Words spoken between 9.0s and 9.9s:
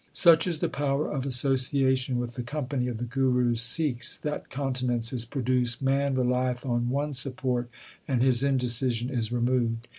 is removed.